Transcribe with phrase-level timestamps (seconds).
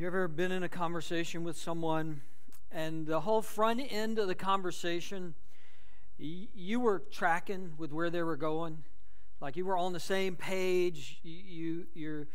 [0.00, 2.22] You ever been in a conversation with someone
[2.72, 5.34] and the whole front end of the conversation,
[6.16, 8.82] you were tracking with where they were going?
[9.42, 11.20] Like you were on the same page.
[11.22, 12.28] You, you, you're,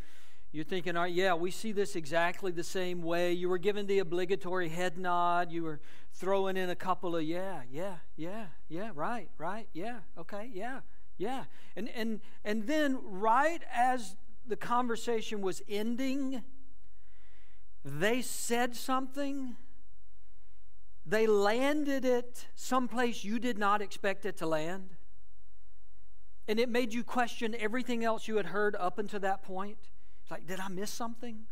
[0.52, 3.32] you're thinking, oh, yeah, we see this exactly the same way.
[3.32, 5.50] You were given the obligatory head nod.
[5.50, 5.80] You were
[6.12, 10.82] throwing in a couple of, yeah, yeah, yeah, yeah, right, right, yeah, okay, yeah,
[11.18, 11.46] yeah.
[11.74, 14.14] And, and, and then, right as
[14.46, 16.44] the conversation was ending,
[17.86, 19.54] they said something.
[21.06, 24.90] They landed it someplace you did not expect it to land.
[26.48, 29.78] And it made you question everything else you had heard up until that point.
[30.22, 31.44] It's like, did I miss something?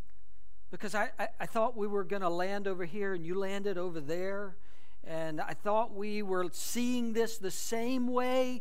[0.72, 3.78] Because I, I, I thought we were going to land over here and you landed
[3.78, 4.56] over there.
[5.04, 8.60] And I thought we were seeing this the same way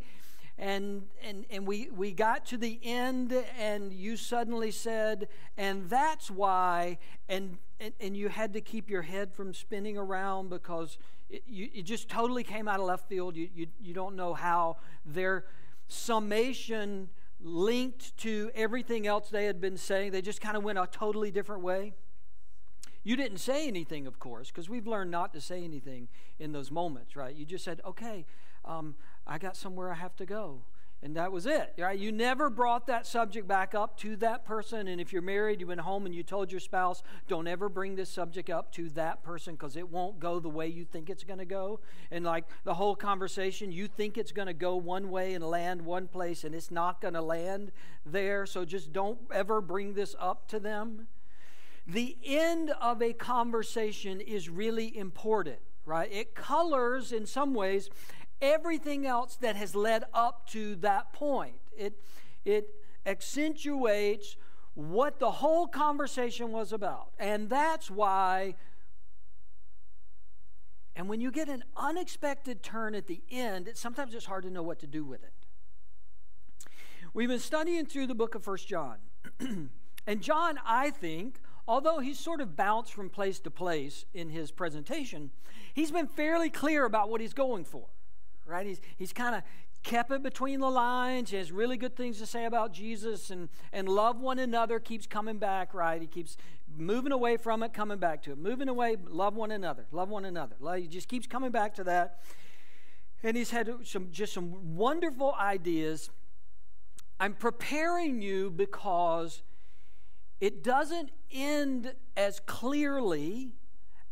[0.58, 5.28] and and and we we got to the end and you suddenly said
[5.58, 6.98] and that's why
[7.28, 10.98] and and, and you had to keep your head from spinning around because
[11.30, 13.36] it, you, it just totally came out of left field.
[13.36, 15.46] You, you you don't know how their
[15.88, 17.10] summation
[17.42, 20.12] linked to everything else they had been saying.
[20.12, 21.94] They just kind of went a totally different way.
[23.04, 26.08] You didn't say anything of course because we've learned not to say anything
[26.40, 27.36] in those moments right?
[27.36, 28.26] You just said okay
[28.66, 28.96] um,
[29.28, 30.62] I got somewhere I have to go.
[31.04, 32.00] And that was it, right?
[32.00, 34.88] You never brought that subject back up to that person.
[34.88, 37.96] And if you're married, you went home and you told your spouse, don't ever bring
[37.98, 41.26] this subject up to that person because it won't go the way you think it's
[41.26, 41.82] going to go.
[42.10, 45.82] And like the whole conversation, you think it's going to go one way and land
[45.82, 47.74] one place, and it's not going to land
[48.06, 48.46] there.
[48.46, 51.08] So just don't ever bring this up to them.
[51.86, 56.10] The end of a conversation is really important, right?
[56.10, 57.90] It colors, in some ways,
[58.42, 61.56] everything else that has led up to that point.
[61.78, 62.00] It,
[62.46, 62.70] it
[63.06, 64.36] accentuates
[64.76, 67.12] what the whole conversation was about.
[67.20, 68.56] And that's why,
[70.96, 74.50] and when you get an unexpected turn at the end, it, sometimes it's hard to
[74.50, 75.34] know what to do with it.
[77.14, 78.98] We've been studying through the book of First John.
[80.08, 84.50] and John, I think, although he's sort of bounced from place to place in his
[84.50, 85.30] presentation,
[85.76, 87.86] he's been fairly clear about what he's going for
[88.46, 88.66] right?
[88.66, 89.44] He's, he's kind of
[89.84, 91.32] kept it between the lines.
[91.32, 95.06] He has really good things to say about Jesus and, and love one another keeps
[95.06, 96.02] coming back, right?
[96.02, 96.38] He keeps
[96.76, 98.38] moving away from it, coming back to it.
[98.38, 100.56] Moving away, love one another, love one another.
[100.78, 102.20] He just keeps coming back to that.
[103.22, 106.10] And he's had some just some wonderful ideas.
[107.20, 109.44] I'm preparing you because
[110.42, 113.54] it doesn't end as clearly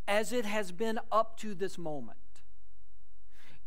[0.08, 2.18] as it has been up to this moment.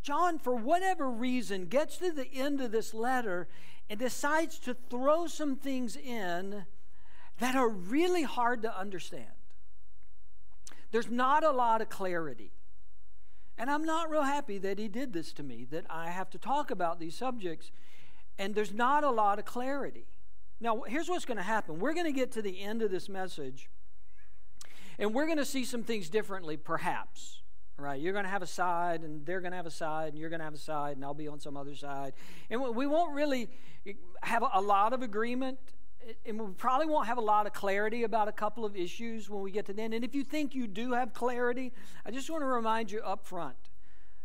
[0.05, 3.49] John, for whatever reason, gets to the end of this letter
[3.89, 6.67] and decides to throw some things in
[7.39, 9.33] that are really hard to understand.
[10.93, 12.53] There's not a lot of clarity.
[13.57, 16.39] And I'm not real happy that he did this to me, that I have to
[16.39, 17.71] talk about these subjects,
[18.39, 20.07] and there's not a lot of clarity.
[20.61, 23.09] Now, here's what's going to happen we're going to get to the end of this
[23.09, 23.71] message,
[24.99, 27.41] and we're going to see some things differently, perhaps
[27.79, 28.01] right?
[28.01, 30.31] You're going to have a side, and they're going to have a side, and you're
[30.31, 32.13] going to have a side, and I'll be on some other side.
[32.51, 33.49] And we won't really
[34.23, 35.59] have a lot of agreement,
[36.27, 39.43] and we probably won't have a lot of clarity about a couple of issues when
[39.43, 39.95] we get to the end.
[39.95, 41.73] And if you think you do have clarity,
[42.05, 43.57] I just want to remind you up front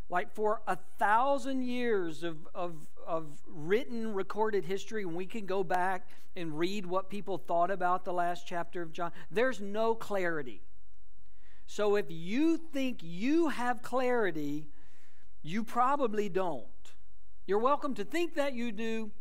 [0.10, 5.64] like for a thousand years of, of, of written, recorded history, and we can go
[5.64, 10.62] back and read what people thought about the last chapter of John, there's no clarity.
[11.70, 14.70] So if you think you have clarity,
[15.44, 16.66] you probably don't.
[17.46, 19.12] You're welcome to think that you do,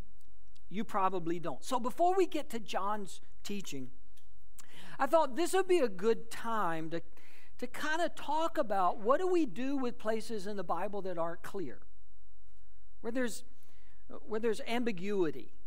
[0.71, 1.63] you probably don't.
[1.63, 3.91] So before we get to John's teaching,
[4.99, 7.03] I thought this would be a good time to,
[7.59, 11.19] to kind of talk about what do we do with places in the Bible that
[11.19, 11.81] aren't clear,
[13.03, 13.45] where there's,
[14.27, 15.58] where there's ambiguity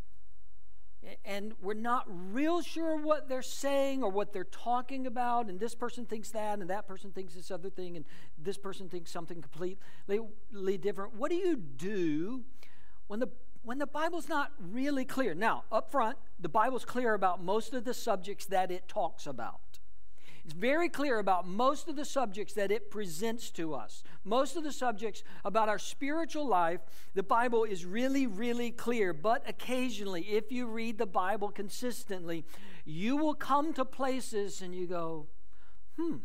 [1.26, 5.74] and we're not real sure what they're saying or what they're talking about, and this
[5.74, 8.06] person thinks that, and that person thinks this other thing, and
[8.38, 11.16] this person thinks something completely different.
[11.16, 12.44] What do you do
[13.08, 13.30] when the
[13.64, 15.34] when the Bible's not really clear?
[15.34, 19.81] Now, up front, the Bible's clear about most of the subjects that it talks about.
[20.52, 24.04] It's very clear about most of the subjects that it presents to us.
[24.26, 26.82] Most of the subjects about our spiritual life,
[27.14, 29.14] the Bible is really, really clear.
[29.14, 32.44] But occasionally, if you read the Bible consistently,
[32.84, 35.28] you will come to places and you go,
[35.96, 36.18] hmm,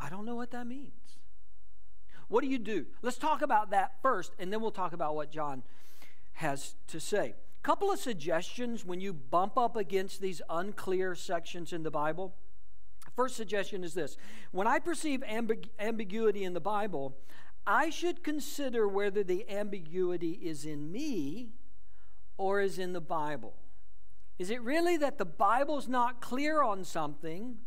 [0.00, 1.18] I don't know what that means.
[2.28, 2.86] What do you do?
[3.02, 5.62] Let's talk about that first, and then we'll talk about what John
[6.32, 7.34] has to say.
[7.62, 12.34] Couple of suggestions when you bump up against these unclear sections in the Bible.
[13.16, 14.16] First suggestion is this
[14.50, 17.16] When I perceive ambig- ambiguity in the Bible,
[17.66, 21.50] I should consider whether the ambiguity is in me
[22.36, 23.54] or is in the Bible.
[24.38, 27.58] Is it really that the Bible's not clear on something?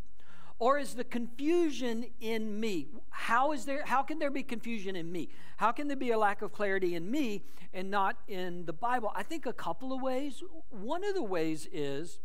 [0.60, 2.88] Or is the confusion in me?
[3.10, 5.30] How is there how can there be confusion in me?
[5.58, 9.12] How can there be a lack of clarity in me and not in the Bible?
[9.16, 10.42] I think a couple of ways.
[10.70, 12.20] One of the ways is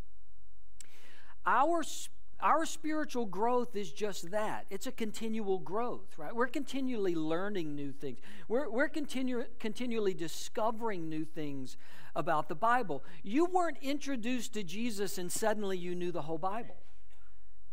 [1.45, 1.83] our
[2.43, 4.67] our spiritual growth is just that.
[4.71, 6.35] It's a continual growth right?
[6.35, 8.19] We're continually learning new things.
[8.49, 11.77] We're, we're continu- continually discovering new things
[12.15, 13.03] about the bible.
[13.23, 16.77] You weren't introduced to jesus and suddenly you knew the whole bible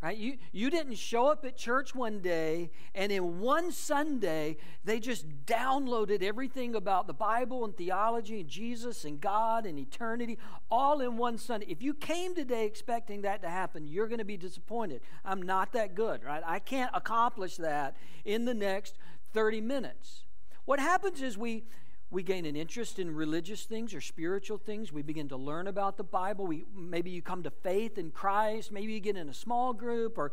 [0.01, 0.17] Right?
[0.17, 4.55] You, you didn't show up at church one day and in one Sunday
[4.85, 10.37] they just downloaded everything about the Bible and theology and Jesus and God and eternity
[10.71, 11.65] all in one Sunday.
[11.67, 15.01] If you came today expecting that to happen, you're going to be disappointed.
[15.25, 16.43] I'm not that good, right?
[16.45, 18.97] I can't accomplish that in the next
[19.33, 20.23] 30 minutes.
[20.63, 21.65] What happens is we
[22.11, 24.91] we gain an interest in religious things or spiritual things.
[24.91, 26.47] We begin to learn about the Bible.
[26.47, 28.71] We, maybe you come to faith in Christ.
[28.71, 30.31] Maybe you get in a small group or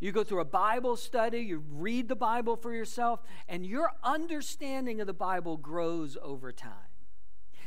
[0.00, 1.40] you go through a Bible study.
[1.40, 6.72] You read the Bible for yourself, and your understanding of the Bible grows over time.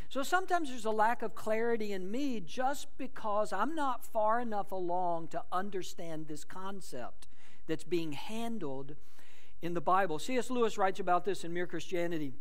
[0.10, 4.72] So sometimes there's a lack of clarity in me just because I'm not far enough
[4.72, 7.28] along to understand this concept
[7.68, 8.96] that's being handled
[9.62, 10.20] in the Bible.
[10.20, 10.50] C.S.
[10.50, 12.34] Lewis writes about this in Mere Christianity.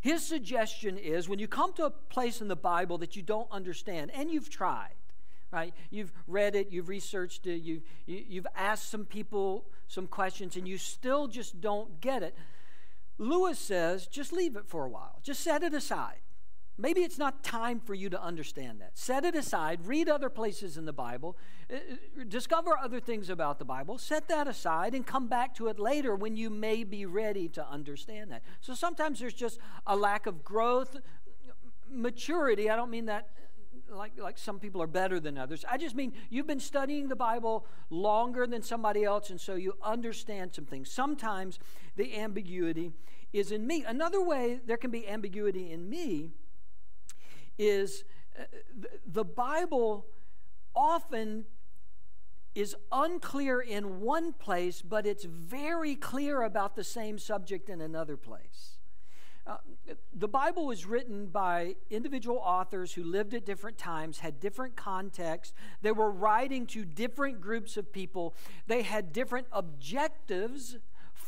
[0.00, 3.50] His suggestion is when you come to a place in the Bible that you don't
[3.50, 4.94] understand, and you've tried,
[5.50, 5.74] right?
[5.90, 10.68] You've read it, you've researched it, you've, you, you've asked some people some questions, and
[10.68, 12.36] you still just don't get it.
[13.18, 16.20] Lewis says just leave it for a while, just set it aside.
[16.80, 18.96] Maybe it's not time for you to understand that.
[18.96, 21.36] Set it aside, read other places in the Bible,
[21.68, 25.66] uh, uh, discover other things about the Bible, set that aside, and come back to
[25.66, 28.42] it later when you may be ready to understand that.
[28.60, 29.58] So sometimes there's just
[29.88, 30.96] a lack of growth,
[31.90, 32.70] maturity.
[32.70, 33.28] I don't mean that
[33.90, 35.64] like, like some people are better than others.
[35.68, 39.74] I just mean you've been studying the Bible longer than somebody else, and so you
[39.82, 40.92] understand some things.
[40.92, 41.58] Sometimes
[41.96, 42.92] the ambiguity
[43.32, 43.84] is in me.
[43.84, 46.30] Another way there can be ambiguity in me
[47.58, 48.04] is
[48.38, 48.44] uh,
[49.06, 50.06] the Bible
[50.74, 51.44] often
[52.54, 58.16] is unclear in one place, but it's very clear about the same subject in another
[58.16, 58.78] place.
[59.46, 59.56] Uh,
[60.12, 65.54] the Bible was written by individual authors who lived at different times, had different contexts.
[65.80, 68.34] They were writing to different groups of people.
[68.66, 70.76] They had different objectives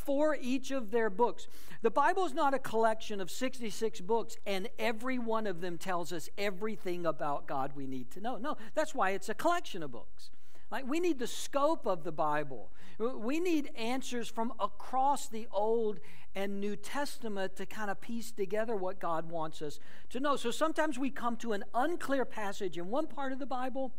[0.05, 1.47] for each of their books.
[1.81, 6.13] The Bible is not a collection of 66 books, and every one of them tells
[6.13, 8.37] us everything about God we need to know.
[8.37, 10.31] No, that's why it's a collection of books.
[10.71, 12.71] Like, we need the scope of the Bible.
[12.97, 15.99] We need answers from across the Old
[16.33, 19.79] and New Testament to kind of piece together what God wants us
[20.11, 20.37] to know.
[20.37, 23.93] So sometimes we come to an unclear passage in one part of the Bible,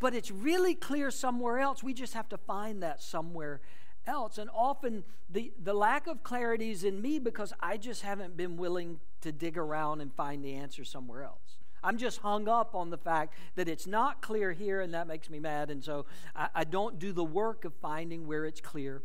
[0.00, 1.82] but it's really clear somewhere else.
[1.82, 3.60] We just have to find that somewhere
[4.06, 4.38] else.
[4.38, 8.56] And often the, the lack of clarity is in me because I just haven't been
[8.56, 11.58] willing to dig around and find the answer somewhere else.
[11.82, 15.30] I'm just hung up on the fact that it's not clear here, and that makes
[15.30, 15.70] me mad.
[15.70, 16.04] And so
[16.36, 19.02] I, I don't do the work of finding where it's clear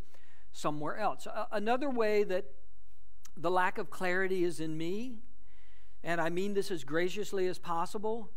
[0.52, 1.28] somewhere else.
[1.52, 2.46] Another way that
[3.38, 5.20] the lack of clarity is in me,
[6.04, 8.32] and I mean this as graciously as possible,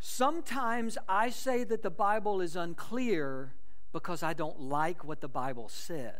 [0.00, 3.54] sometimes I say that the Bible is unclear
[3.94, 6.12] because I don't like what the Bible says.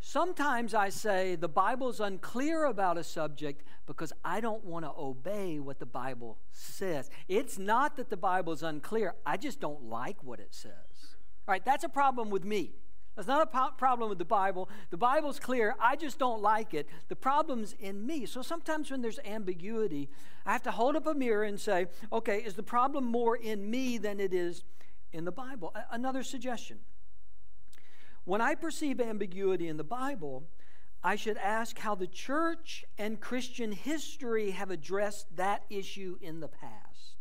[0.00, 5.60] Sometimes I say the Bible's unclear about a subject because I don't want to obey
[5.60, 7.10] what the Bible says.
[7.28, 10.72] It's not that the Bible's unclear, I just don't like what it says.
[11.46, 12.72] All right, that's a problem with me.
[13.14, 14.70] That's not a po- problem with the Bible.
[14.88, 15.74] The Bible's clear.
[15.78, 16.88] I just don't like it.
[17.08, 18.24] The problem's in me.
[18.24, 20.08] So sometimes when there's ambiguity,
[20.46, 23.70] I have to hold up a mirror and say, okay, is the problem more in
[23.70, 24.64] me than it is
[25.12, 25.74] in the Bible.
[25.90, 26.78] Another suggestion.
[28.24, 30.44] When I perceive ambiguity in the Bible,
[31.02, 36.48] I should ask how the church and Christian history have addressed that issue in the
[36.48, 37.16] past.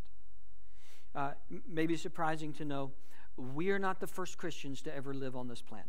[1.16, 1.32] Uh,
[1.68, 2.92] maybe surprising to know,
[3.38, 5.88] we are not the first Christians to ever live on this planet.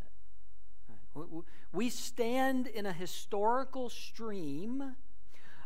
[1.72, 4.94] We stand in a historical stream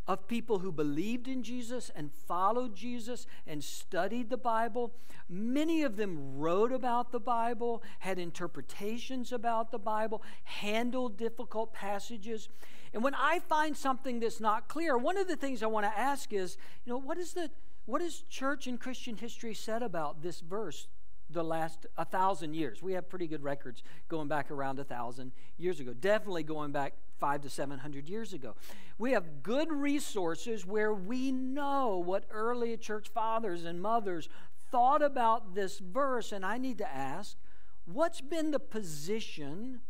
[0.06, 4.94] of people who believed in Jesus and followed Jesus and studied the Bible.
[5.28, 12.48] Many of them wrote about the Bible, had interpretations about the Bible, handled difficult passages.
[12.92, 15.98] And when I find something that's not clear, one of the things I want to
[15.98, 17.50] ask is, you know, what is the
[17.86, 20.86] what has church and Christian history said about this verse
[21.34, 22.82] the last a thousand years.
[22.82, 25.92] We have pretty good records going back around a thousand years ago.
[25.92, 28.54] Definitely going back five to seven hundred years ago.
[28.98, 34.28] We have good resources where we know what early church fathers and mothers
[34.70, 37.36] thought about this verse, and I need to ask,
[37.84, 39.80] what's been the position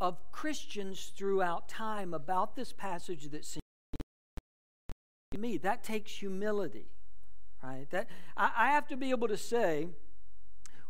[0.00, 3.60] of Christians throughout time about this passage that seems
[5.32, 5.56] to me?
[5.58, 6.88] That takes humility,
[7.62, 7.86] right?
[7.90, 9.88] That I, I have to be able to say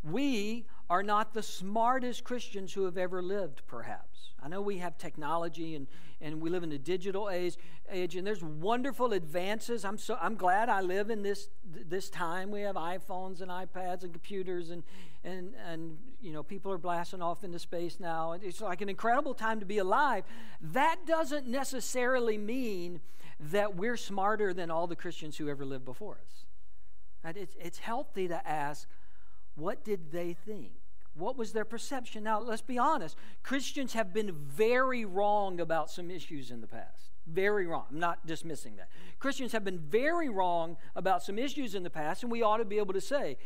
[0.09, 4.31] we are not the smartest Christians who have ever lived, perhaps.
[4.41, 5.87] I know we have technology and,
[6.21, 7.57] and we live in a digital age,
[7.89, 9.83] age and there's wonderful advances.
[9.83, 12.51] I'm, so, I'm glad I live in this, this time.
[12.51, 14.83] We have iPhones and iPads and computers, and,
[15.23, 18.33] and, and you know, people are blasting off into space now.
[18.33, 20.23] It's like an incredible time to be alive.
[20.61, 23.01] That doesn't necessarily mean
[23.39, 27.35] that we're smarter than all the Christians who ever lived before us.
[27.35, 28.87] It's, it's healthy to ask,
[29.55, 30.71] what did they think?
[31.13, 32.23] What was their perception?
[32.23, 33.15] Now, let's be honest.
[33.41, 37.11] Christians have been very wrong about some issues in the past.
[37.25, 37.85] Very wrong.
[37.89, 38.89] I'm not dismissing that.
[39.17, 42.65] Christians have been very wrong about some issues in the past, and we ought to
[42.65, 43.37] be able to say,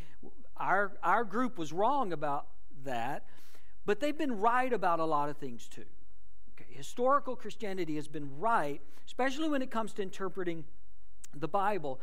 [0.57, 2.47] our, our group was wrong about
[2.83, 3.25] that,
[3.85, 5.85] but they've been right about a lot of things too.
[6.55, 6.73] Okay.
[6.73, 10.65] Historical Christianity has been right, especially when it comes to interpreting
[11.35, 12.01] the Bible.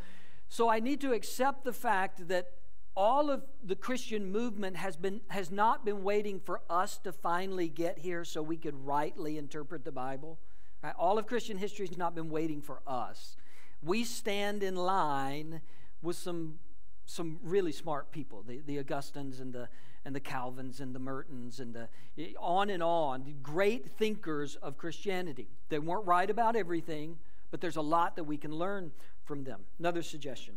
[0.49, 2.53] So I need to accept the fact that
[2.97, 7.69] all of the Christian movement has, been, has not been waiting for us to finally
[7.69, 10.39] get here so we could rightly interpret the Bible.
[10.83, 10.95] Right?
[10.99, 13.37] All of Christian history has not been waiting for us.
[13.83, 15.61] We stand in line
[16.01, 16.59] with some,
[17.05, 19.69] some really smart people, the, the Augustines and the,
[20.07, 25.49] and the Calvins and the Mertons and the, on and on, great thinkers of Christianity.
[25.69, 27.19] They weren't right about everything,
[27.51, 28.93] but there's a lot that we can learn
[29.25, 29.61] from them.
[29.79, 30.55] Another suggestion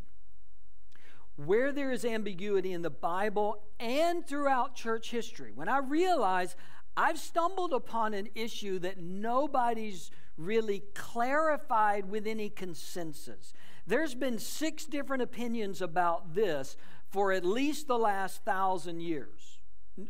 [1.46, 6.56] where there is ambiguity in the Bible and throughout church history, when I realize
[6.98, 13.54] I've stumbled upon an issue that nobody's really clarified with any consensus.
[13.88, 16.76] There's been six different opinions about this
[17.10, 19.60] for at least the last thousand years.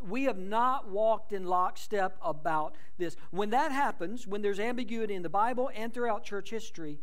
[0.07, 3.15] We have not walked in lockstep about this.
[3.29, 6.99] When that happens, when there's ambiguity in the Bible and throughout church history,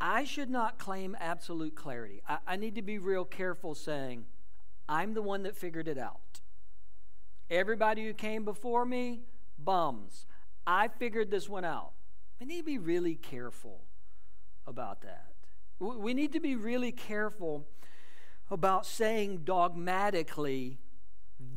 [0.00, 2.22] I should not claim absolute clarity.
[2.28, 4.26] I, I, need to be real careful saying,
[4.88, 6.40] I'm the one that figured it out.
[7.50, 9.22] Everybody who came before me,
[9.58, 10.26] bums.
[10.66, 11.92] I figured this one out.
[12.40, 13.84] I need to be really careful
[14.66, 15.32] about that.
[15.78, 17.66] We need to be really careful
[18.50, 20.78] about saying dogmatically,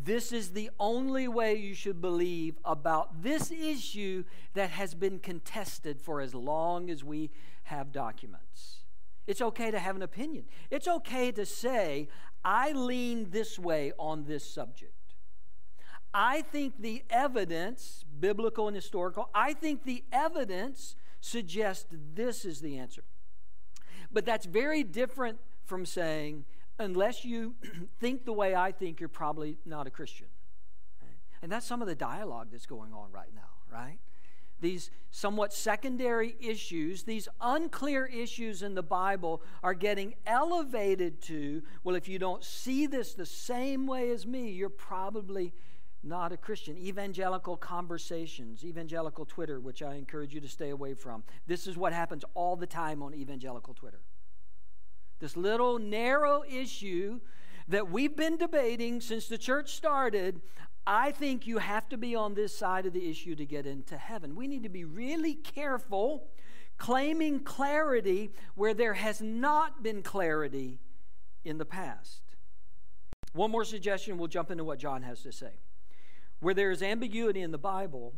[0.04, 6.02] this is the only way you should believe about this issue that has been contested
[6.02, 7.30] for as long as we
[7.64, 8.84] have documents.
[9.28, 10.46] It's okay to have an opinion.
[10.72, 12.08] It's okay to say,
[12.44, 14.94] I lean this way on this subject.
[16.14, 22.78] I think the evidence, biblical and historical, I think the evidence suggests this is the
[22.78, 23.04] answer.
[24.12, 26.46] But that's very different from saying,
[26.80, 27.56] unless you
[28.00, 30.28] think the way I think, you're probably not a Christian.
[31.42, 34.00] And that's some of the dialogue that's going on right now, right?
[34.60, 41.96] these somewhat secondary issues, these unclear issues in the Bible, are getting elevated to, well,
[41.96, 45.54] if you don't see this the same way as me, you're probably
[46.04, 46.78] not a Christian.
[46.78, 51.24] Evangelical conversations, evangelical Twitter, which I encourage you to stay away from.
[51.46, 54.02] This is what happens all the time on evangelical Twitter.
[55.20, 57.20] This little narrow issue
[57.68, 60.42] that we've been debating since the church started
[60.90, 63.98] I think you have to be on this side of the issue to get into
[63.98, 64.38] heaven.
[64.38, 66.30] We need to be really careful
[66.78, 70.80] claiming clarity where there has not been clarity
[71.44, 72.22] in the past.
[73.34, 75.60] One more suggestion, we'll jump into what John has to say.
[76.40, 78.14] Where there is ambiguity in the Bible,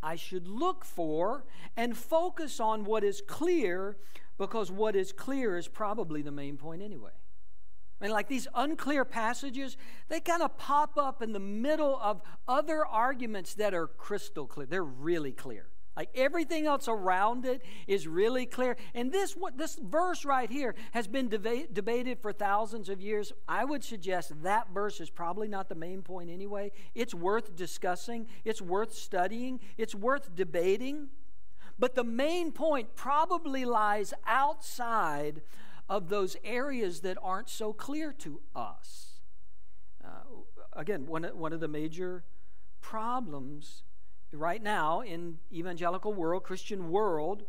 [0.00, 1.44] I should look for
[1.76, 3.96] and focus on what is clear
[4.38, 7.12] because what is clear is probably the main point anyway.
[8.00, 9.76] I mean, like these unclear passages,
[10.08, 14.66] they kind of pop up in the middle of other arguments that are crystal clear.
[14.66, 15.68] They're really clear.
[15.96, 18.76] Like everything else around it is really clear.
[18.94, 23.32] And this, this verse right here has been deba- debated for thousands of years.
[23.48, 26.72] I would suggest that verse is probably not the main point anyway.
[26.94, 31.08] It's worth discussing, it's worth studying, it's worth debating.
[31.78, 35.42] But the main point probably lies outside
[35.88, 39.20] of those areas that aren't so clear to us.
[40.04, 40.08] Uh,
[40.72, 42.24] again, one, one of the major
[42.80, 43.82] problems
[44.32, 47.44] right now in evangelical world, Christian world,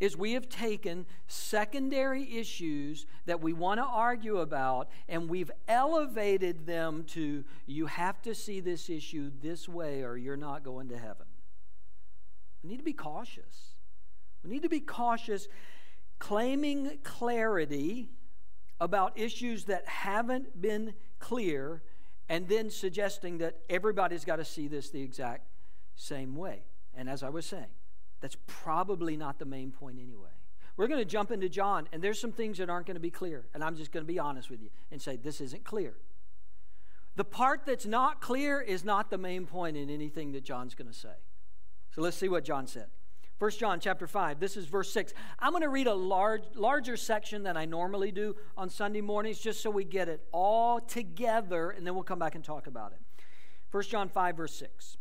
[0.00, 6.66] is we have taken secondary issues that we want to argue about and we've elevated
[6.66, 10.96] them to you have to see this issue this way or you're not going to
[10.96, 11.26] heaven.
[12.62, 13.74] We need to be cautious.
[14.44, 15.48] We need to be cautious
[16.22, 18.08] claiming clarity
[18.80, 21.82] about issues that haven't been clear
[22.28, 25.48] and then suggesting that everybody's got to see this the exact
[25.96, 26.62] same way.
[26.94, 27.66] And as I was saying,
[28.20, 30.30] that's probably not the main point anyway.
[30.76, 33.10] We're going to jump into John, and there's some things that aren't going to be
[33.10, 33.44] clear.
[33.52, 35.94] And I'm just going to be honest with you and say, this isn't clear.
[37.16, 40.88] The part that's not clear is not the main point in anything that John's going
[40.88, 41.16] to say.
[41.94, 42.86] So let's see what John said.
[43.38, 45.12] 1 John chapter 5, this is verse 6.
[45.40, 49.40] I'm going to read a large, larger section than I normally do on Sunday mornings
[49.40, 52.92] just so we get it all together, and then we'll come back and talk about
[52.92, 53.00] it.
[53.72, 54.96] 1 John 5, verse 6.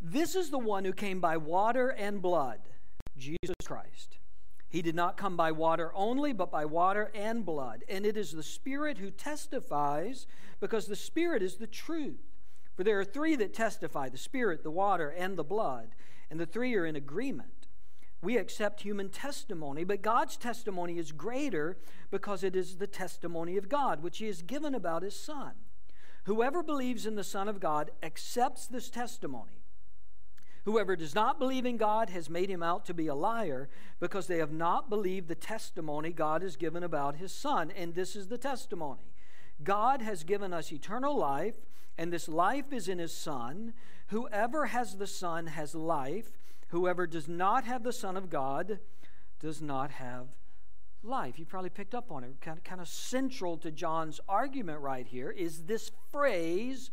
[0.00, 2.60] This is the one who came by water and blood,
[3.16, 4.18] Jesus Christ.
[4.68, 7.82] He did not come by water only, but by water and blood.
[7.88, 10.26] And it is the Spirit who testifies,
[10.60, 12.27] because the Spirit is the truth.
[12.78, 15.96] For there are three that testify the Spirit, the water, and the blood,
[16.30, 17.66] and the three are in agreement.
[18.22, 21.76] We accept human testimony, but God's testimony is greater
[22.12, 25.54] because it is the testimony of God, which He has given about His Son.
[26.26, 29.64] Whoever believes in the Son of God accepts this testimony.
[30.64, 33.68] Whoever does not believe in God has made him out to be a liar
[33.98, 37.72] because they have not believed the testimony God has given about his Son.
[37.72, 39.14] And this is the testimony
[39.62, 41.56] God has given us eternal life,
[41.96, 43.74] and this life is in his Son.
[44.08, 46.30] Whoever has the Son has life.
[46.68, 48.78] Whoever does not have the Son of God
[49.40, 50.26] does not have
[51.02, 51.38] life.
[51.38, 52.40] You probably picked up on it.
[52.40, 56.90] Kind of, kind of central to John's argument right here is this phrase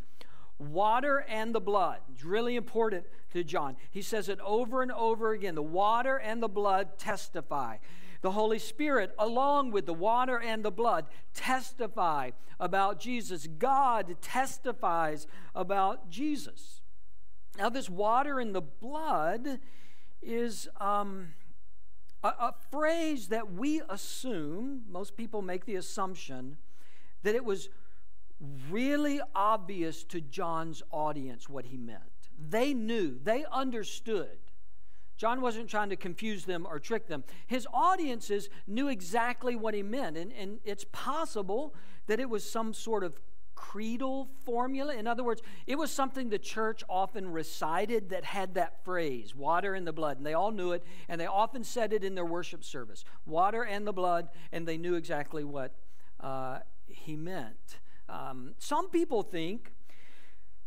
[0.58, 1.98] water and the blood.
[2.14, 3.76] It's really important to John.
[3.92, 5.56] He says it over and over again.
[5.56, 7.78] The water and the blood testify.
[8.26, 11.06] The Holy Spirit, along with the water and the blood,
[11.36, 13.46] testify about Jesus.
[13.46, 16.82] God testifies about Jesus.
[17.56, 19.60] Now, this water and the blood
[20.24, 21.36] is um,
[22.24, 26.58] a, a phrase that we assume, most people make the assumption,
[27.22, 27.70] that it was
[28.72, 32.02] really obvious to John's audience what he meant.
[32.40, 34.40] They knew, they understood.
[35.18, 37.24] John wasn't trying to confuse them or trick them.
[37.48, 41.74] His audiences knew exactly what he meant, and, and it's possible
[42.08, 43.20] that it was some sort of
[43.56, 44.94] creedal formula.
[44.94, 49.74] In other words, it was something the church often recited that had that phrase, water
[49.74, 50.18] and the blood.
[50.18, 53.64] And they all knew it, and they often said it in their worship service water
[53.64, 55.74] and the blood, and they knew exactly what
[56.20, 57.80] uh, he meant.
[58.08, 59.72] Um, some people think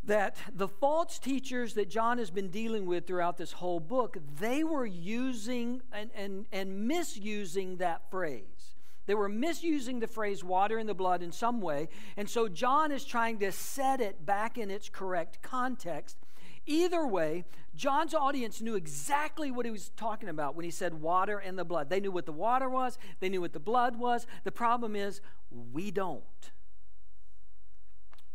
[0.08, 4.64] that the false teachers that John has been dealing with throughout this whole book, they
[4.64, 8.74] were using and, and, and misusing that phrase.
[9.06, 11.88] They were misusing the phrase water in the blood in some way.
[12.16, 16.18] And so John is trying to set it back in its correct context.
[16.66, 17.44] Either way,
[17.74, 21.64] John's audience knew exactly what he was talking about when he said water and the
[21.64, 21.88] blood.
[21.88, 24.26] They knew what the water was, they knew what the blood was.
[24.44, 26.22] The problem is, we don't.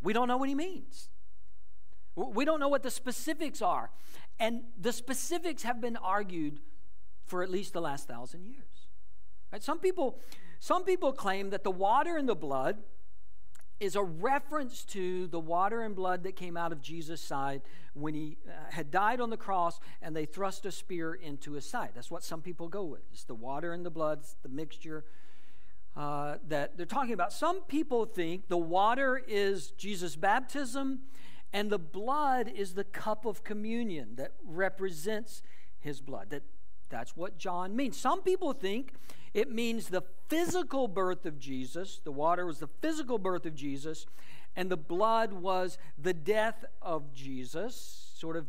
[0.02, 1.08] We don't know what he means.
[2.16, 3.90] We don't know what the specifics are.
[4.38, 6.60] And the specifics have been argued
[7.26, 8.88] for at least the last thousand years.
[9.52, 9.62] Right?
[9.62, 10.18] Some people,
[10.60, 12.78] some people claim that the water and the blood
[13.80, 18.14] is a reference to the water and blood that came out of Jesus' side when
[18.14, 21.90] he uh, had died on the cross and they thrust a spear into his side.
[21.94, 23.02] That's what some people go with.
[23.12, 25.04] It's the water and the blood, it's the mixture
[25.96, 27.32] uh, that they're talking about.
[27.32, 31.00] Some people think the water is Jesus' baptism
[31.54, 35.40] and the blood is the cup of communion that represents
[35.78, 36.30] his blood.
[36.30, 36.42] That,
[36.90, 37.96] that's what John means.
[37.96, 38.94] Some people think
[39.32, 42.00] it means the physical birth of Jesus.
[42.02, 44.04] The water was the physical birth of Jesus,
[44.56, 48.46] and the blood was the death of Jesus, sort of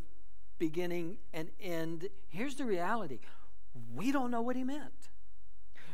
[0.57, 2.09] beginning and end.
[2.29, 3.19] Here's the reality
[3.93, 5.09] we don't know what he meant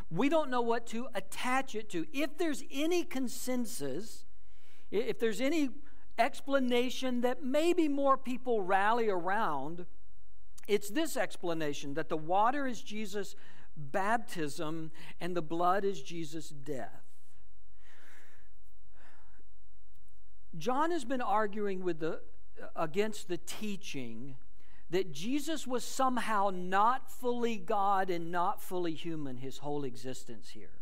[0.09, 2.05] we don't know what to attach it to.
[2.13, 4.25] If there's any consensus,
[4.91, 5.69] if there's any
[6.21, 9.85] explanation that maybe more people rally around,
[10.67, 13.35] it's this explanation that the water is Jesus'
[13.75, 17.01] baptism and the blood is Jesus' death.
[20.57, 22.21] John has been arguing with the,
[22.75, 24.35] against the teaching
[24.89, 30.80] that Jesus was somehow not fully God and not fully human his whole existence here.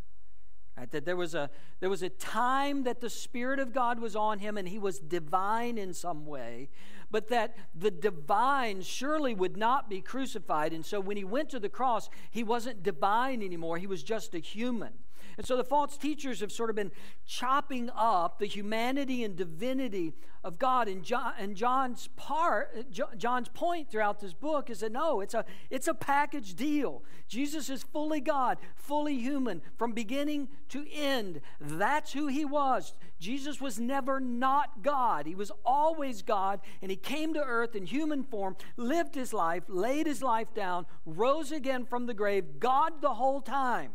[0.79, 0.91] Right?
[0.91, 1.49] That there was, a,
[1.81, 4.97] there was a time that the Spirit of God was on him and he was
[4.97, 6.69] divine in some way,
[7.11, 10.71] but that the divine surely would not be crucified.
[10.71, 14.33] And so when he went to the cross, he wasn't divine anymore, he was just
[14.33, 14.93] a human.
[15.39, 16.91] And so the false teachers have sort of been
[17.25, 20.89] chopping up the humanity and divinity of God.
[20.89, 25.45] And, John, and John's part, John's point throughout this book is that no, it's a,
[25.69, 27.03] it's a package deal.
[27.29, 31.39] Jesus is fully God, fully human, from beginning to end.
[31.61, 32.93] That's who he was.
[33.17, 35.25] Jesus was never not God.
[35.25, 39.63] He was always God, and he came to earth in human form, lived his life,
[39.69, 43.91] laid his life down, rose again from the grave, God the whole time.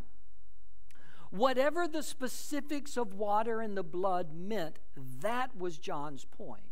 [1.31, 4.79] Whatever the specifics of water and the blood meant,
[5.21, 6.63] that was John's point.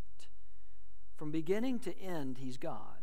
[1.17, 3.03] From beginning to end, he's God.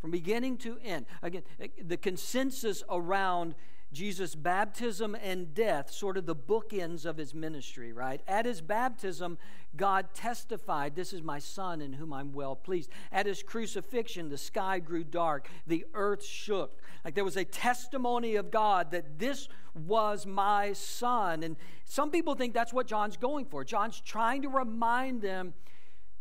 [0.00, 1.06] From beginning to end.
[1.22, 3.54] Again, eh, the consensus around
[3.92, 8.22] Jesus' baptism and death, sort of the bookends of his ministry, right?
[8.26, 9.36] At his baptism,
[9.76, 12.90] God testified, This is my son in whom I'm well pleased.
[13.10, 16.80] At his crucifixion, the sky grew dark, the earth shook.
[17.04, 21.42] Like there was a testimony of God that this was my son.
[21.42, 23.64] And some people think that's what John's going for.
[23.64, 25.54] John's trying to remind them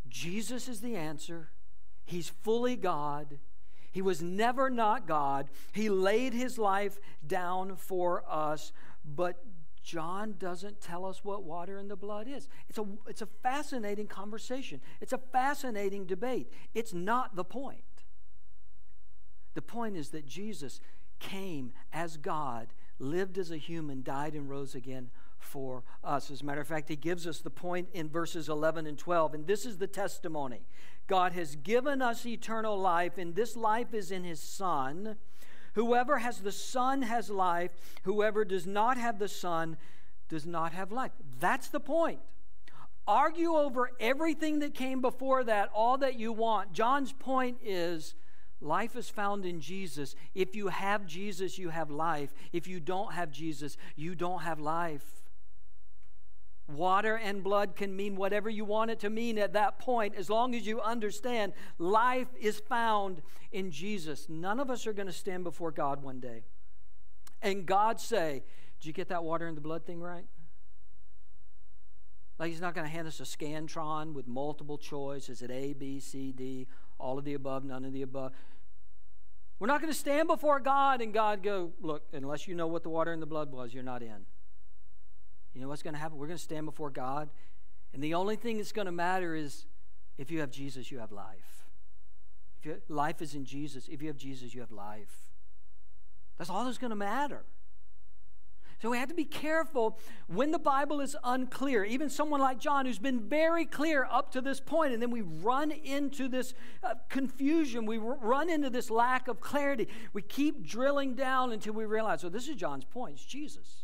[0.10, 1.52] Jesus is the answer,
[2.06, 3.40] he's fully God.
[3.92, 5.50] He was never not God.
[5.74, 8.72] He laid his life down for us,
[9.04, 9.44] but
[9.84, 12.48] John doesn't tell us what water in the blood is.
[12.70, 16.52] It's a, it's a fascinating conversation, it's a fascinating debate.
[16.74, 17.84] It's not the point.
[19.54, 20.80] The point is that Jesus
[21.20, 22.68] came as God,
[23.00, 25.10] lived as a human, died, and rose again
[25.42, 26.32] for us.
[26.32, 29.34] As a matter of fact, he gives us the point in verses 11 and 12.
[29.34, 30.62] And this is the testimony
[31.08, 35.18] God has given us eternal life, and this life is in his Son.
[35.74, 37.72] Whoever has the Son has life.
[38.04, 39.78] Whoever does not have the Son
[40.30, 41.12] does not have life.
[41.40, 42.20] That's the point.
[43.08, 46.72] Argue over everything that came before that, all that you want.
[46.72, 48.16] John's point is
[48.62, 50.16] life is found in Jesus.
[50.36, 52.34] If you have Jesus, you have life.
[52.54, 55.21] If you don't have Jesus, you don't have life.
[56.68, 60.30] Water and blood can mean whatever you want it to mean at that point, as
[60.30, 63.22] long as you understand life is found
[63.52, 64.28] in Jesus.
[64.30, 66.44] None of us are going to stand before God one day.
[67.42, 68.44] And God say,
[68.80, 70.26] Did you get that water and the blood thing right?
[72.40, 75.30] Like He's not going to hand us a Scantron with multiple choice.
[75.30, 76.68] Is it A, B, C, D,
[77.00, 78.32] all of the above, none of the above?
[79.60, 82.84] We're not going to stand before God and God go, Look, unless you know what
[82.84, 84.26] the water and the blood was, you're not in.
[85.54, 86.18] You know what's going to happen?
[86.18, 87.30] We're going to stand before God,
[87.94, 89.66] and the only thing that's going to matter is
[90.18, 91.68] if you have Jesus, you have life.
[92.60, 93.88] If you, life is in Jesus.
[93.90, 95.30] If you have Jesus, you have life.
[96.38, 97.44] That's all that's going to matter.
[98.82, 101.84] So we have to be careful when the Bible is unclear.
[101.84, 105.22] Even someone like John, who's been very clear up to this point, and then we
[105.22, 107.86] run into this uh, confusion.
[107.86, 109.88] We r- run into this lack of clarity.
[110.14, 113.16] We keep drilling down until we realize, so this is John's point.
[113.16, 113.84] It's Jesus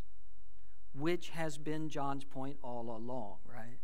[0.97, 3.77] which has been John's point all along, right?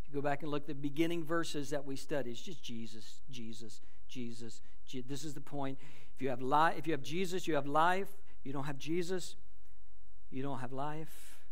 [0.00, 2.62] If you go back and look at the beginning verses that we studied, it's just
[2.62, 4.60] Jesus, Jesus, Jesus.
[4.86, 5.78] Je- this is the point.
[6.14, 8.08] If you have li- if you have Jesus, you have life.
[8.40, 9.36] If you don't have Jesus,
[10.30, 11.44] you don't have life.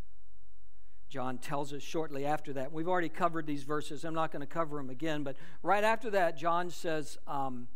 [1.09, 2.73] John tells us shortly after that.
[2.73, 4.05] We've already covered these verses.
[4.05, 7.69] I'm not going to cover them again, but right after that, John says, um,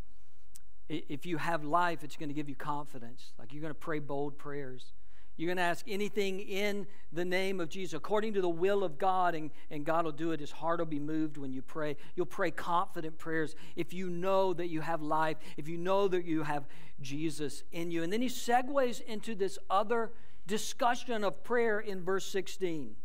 [0.88, 3.32] if you have life, it's going to give you confidence.
[3.38, 4.92] Like you're going to pray bold prayers.
[5.38, 8.98] You're going to ask anything in the name of Jesus, according to the will of
[8.98, 10.40] God, and, and God will do it.
[10.40, 11.96] His heart will be moved when you pray.
[12.16, 16.24] You'll pray confident prayers if you know that you have life, if you know that
[16.24, 16.66] you have
[17.00, 18.02] Jesus in you.
[18.02, 20.10] And then he segues into this other
[20.48, 22.96] discussion of prayer in verse 16.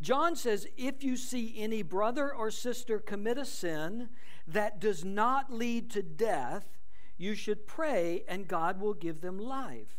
[0.00, 4.08] John says, If you see any brother or sister commit a sin
[4.46, 6.78] that does not lead to death,
[7.18, 9.96] you should pray, and God will give them life.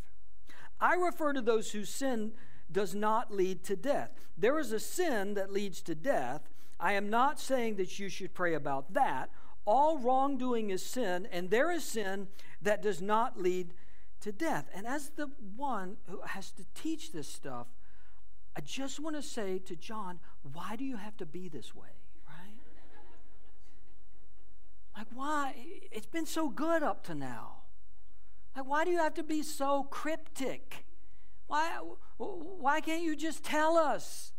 [0.83, 2.33] I refer to those whose sin
[2.69, 4.11] does not lead to death.
[4.37, 6.49] There is a sin that leads to death.
[6.77, 9.29] I am not saying that you should pray about that.
[9.65, 12.27] All wrongdoing is sin, and there is sin
[12.61, 13.73] that does not lead
[14.19, 14.69] to death.
[14.73, 17.67] And as the one who has to teach this stuff,
[18.57, 20.19] I just want to say to John,
[20.51, 21.95] why do you have to be this way,
[22.27, 22.57] right?
[24.97, 25.55] like, why?
[25.93, 27.62] It's been so good up to now.
[28.55, 30.85] Like, why do you have to be so cryptic?
[31.47, 31.79] Why,
[32.17, 34.33] why can't you just tell us?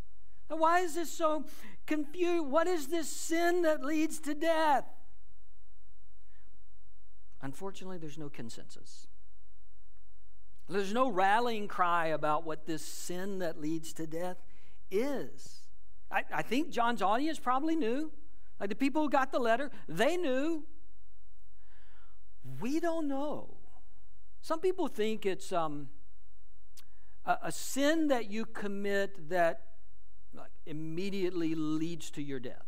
[0.49, 1.45] Why is this so
[1.87, 2.47] confused?
[2.47, 4.85] What is this sin that leads to death?
[7.43, 9.09] Unfortunately, there's no consensus.
[10.69, 14.39] There's no rallying cry about what this sin that leads to death
[14.91, 15.63] is.
[16.11, 18.13] I, I think John's audience probably knew.
[18.59, 20.65] Like the people who got the letter, they knew.
[22.61, 23.57] We don't know.
[24.45, 25.89] Some people think it's um,
[27.25, 29.63] a, a sin that you commit that
[30.37, 32.67] like, immediately leads to your death.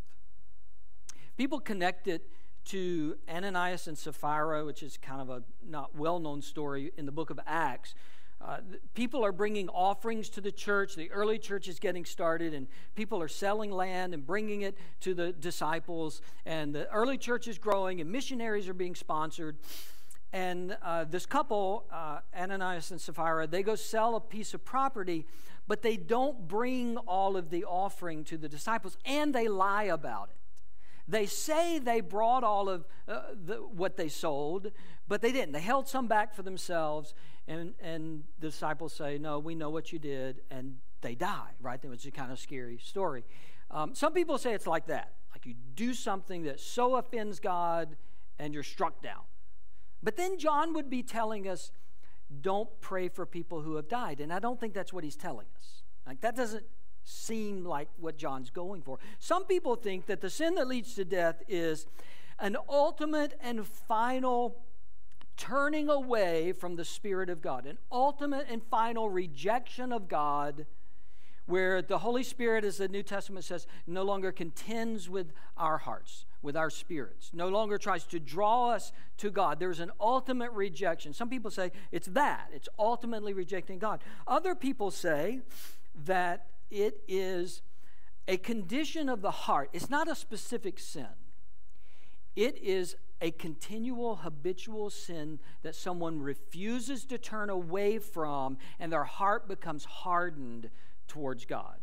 [1.36, 2.30] People connect it
[2.68, 7.12] to Ananias and Sapphira, which is kind of a not well known story in the
[7.12, 7.94] book of Acts.
[8.40, 8.60] Uh,
[8.94, 10.94] people are bringing offerings to the church.
[10.94, 15.12] The early church is getting started, and people are selling land and bringing it to
[15.12, 16.22] the disciples.
[16.46, 19.58] And the early church is growing, and missionaries are being sponsored.
[20.36, 25.26] And uh, this couple, uh, Ananias and Sapphira, they go sell a piece of property,
[25.66, 30.28] but they don't bring all of the offering to the disciples, and they lie about
[30.28, 30.36] it.
[31.08, 34.72] They say they brought all of uh, the, what they sold,
[35.08, 35.52] but they didn't.
[35.52, 37.14] They held some back for themselves,
[37.48, 41.80] and, and the disciples say, No, we know what you did, and they die, right?
[41.80, 43.24] That was a kind of scary story.
[43.70, 47.96] Um, some people say it's like that like you do something that so offends God,
[48.38, 49.22] and you're struck down.
[50.06, 51.72] But then John would be telling us,
[52.40, 54.20] Don't pray for people who have died.
[54.20, 55.82] And I don't think that's what he's telling us.
[56.06, 56.64] Like that doesn't
[57.02, 59.00] seem like what John's going for.
[59.18, 61.88] Some people think that the sin that leads to death is
[62.38, 64.62] an ultimate and final
[65.36, 70.66] turning away from the Spirit of God, an ultimate and final rejection of God,
[71.46, 76.26] where the Holy Spirit, as the New Testament says, no longer contends with our hearts,
[76.46, 79.58] with our spirits, no longer tries to draw us to God.
[79.58, 81.12] There's an ultimate rejection.
[81.12, 84.00] Some people say it's that, it's ultimately rejecting God.
[84.26, 85.40] Other people say
[86.06, 87.62] that it is
[88.28, 89.70] a condition of the heart.
[89.72, 91.08] It's not a specific sin,
[92.36, 99.04] it is a continual habitual sin that someone refuses to turn away from, and their
[99.04, 100.70] heart becomes hardened
[101.08, 101.76] towards God.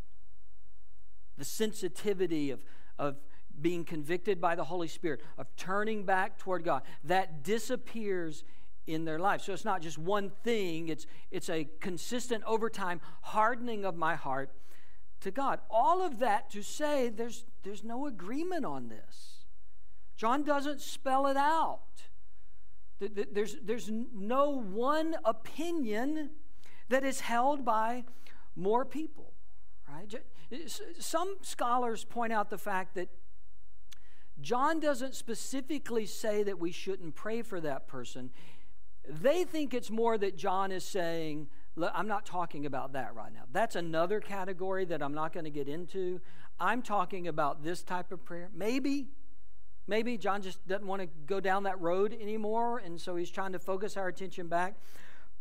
[1.37, 2.63] The sensitivity of,
[2.99, 3.17] of
[3.61, 8.43] being convicted by the Holy Spirit, of turning back toward God, that disappears
[8.85, 9.41] in their life.
[9.41, 14.15] So it's not just one thing, it's, it's a consistent, over time, hardening of my
[14.15, 14.51] heart
[15.21, 15.59] to God.
[15.69, 19.45] All of that to say there's, there's no agreement on this.
[20.17, 21.81] John doesn't spell it out.
[22.99, 26.29] There's, there's no one opinion
[26.89, 28.03] that is held by
[28.55, 29.33] more people,
[29.89, 30.13] right?
[30.99, 33.09] Some scholars point out the fact that
[34.43, 38.29] John doesn't specifically say that we shouldn't pray for that person.
[39.07, 41.47] They think it's more that John is saying,
[41.93, 43.43] I'm not talking about that right now.
[43.51, 46.21] That's another category that I'm not going to get into.
[46.59, 48.49] I'm talking about this type of prayer.
[48.53, 49.07] Maybe,
[49.87, 53.53] maybe John just doesn't want to go down that road anymore, and so he's trying
[53.53, 54.75] to focus our attention back.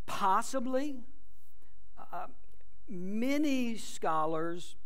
[0.06, 1.00] Possibly,
[2.12, 2.26] uh,
[2.88, 4.76] many scholars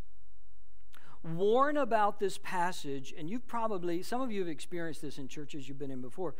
[1.23, 5.67] warn about this passage, and you've probably, some of you have experienced this in churches
[5.67, 6.35] you've been in before.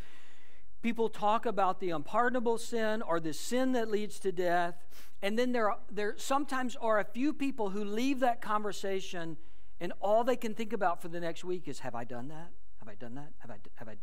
[0.81, 4.85] People talk about the unpardonable sin or the sin that leads to death,
[5.21, 9.37] and then there, are, there sometimes are a few people who leave that conversation,
[9.79, 12.51] and all they can think about for the next week is, "Have I done that?
[12.79, 13.33] Have I done that?
[13.39, 13.57] Have I?
[13.75, 13.95] Have I?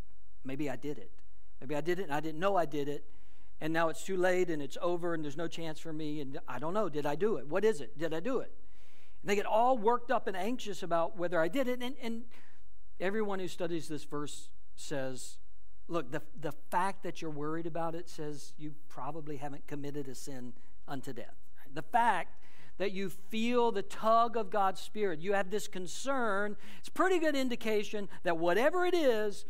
[0.44, 1.12] Maybe I did it.
[1.60, 3.04] Maybe I did it, and I didn't know I did it,
[3.60, 6.38] and now it's too late, and it's over, and there's no chance for me, and
[6.48, 6.88] I don't know.
[6.88, 7.46] Did I do it?
[7.46, 7.96] What is it?
[7.96, 8.52] Did I do it?"
[9.24, 12.24] And they get all worked up and anxious about whether I did it, and, and
[13.00, 15.38] everyone who studies this verse says
[15.88, 20.14] Look, the, the fact that you're worried about it says you probably haven't committed a
[20.14, 20.52] sin
[20.86, 21.36] unto death.
[21.72, 22.38] The fact
[22.78, 27.36] that you feel the tug of God's Spirit, you have this concern, it's pretty good
[27.36, 29.44] indication that whatever it is,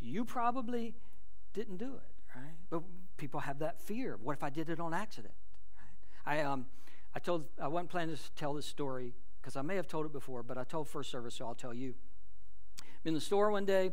[0.00, 0.94] you probably
[1.52, 2.54] didn't do it, right?
[2.70, 2.82] But
[3.16, 4.18] people have that fear.
[4.22, 5.34] What if I did it on accident?
[6.26, 6.38] Right?
[6.38, 6.66] I, um,
[7.14, 10.12] I told, I wasn't planning to tell this story because I may have told it
[10.12, 11.94] before, but I told first service, so I'll tell you.
[12.80, 13.90] I'm in the store one day,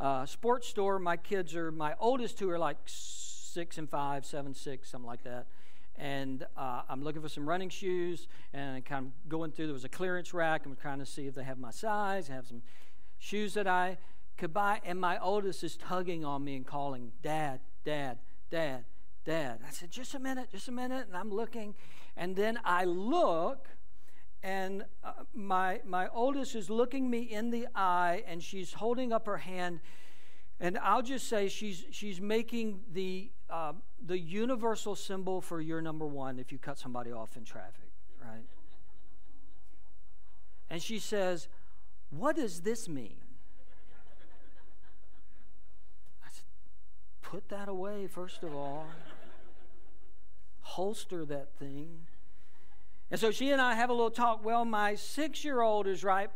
[0.00, 0.98] uh, sports store.
[0.98, 5.22] My kids are, my oldest two are like six and five, seven, six, something like
[5.24, 5.46] that.
[5.96, 9.66] And uh, I'm looking for some running shoes and kind of going through.
[9.66, 10.66] There was a clearance rack.
[10.66, 12.62] I'm trying to see if they have my size, have some
[13.18, 13.96] shoes that I
[14.36, 14.80] could buy.
[14.84, 18.18] And my oldest is tugging on me and calling, Dad, Dad,
[18.50, 18.84] Dad,
[19.26, 19.58] Dad.
[19.66, 21.06] I said, Just a minute, just a minute.
[21.08, 21.74] And I'm looking.
[22.16, 23.68] And then I look
[24.42, 29.26] and uh, my my oldest is looking me in the eye and she's holding up
[29.26, 29.80] her hand
[30.60, 33.72] and I'll just say she's she's making the uh,
[34.04, 37.90] the universal symbol for your number one if you cut somebody off in traffic,
[38.22, 38.44] right?
[40.70, 41.48] And she says,
[42.10, 43.18] "What does this mean?"
[46.24, 46.44] I said,
[47.22, 48.86] "Put that away first of all.
[50.66, 52.06] Holster that thing.
[53.10, 54.44] And so she and I have a little talk.
[54.44, 56.28] Well, my six year old is right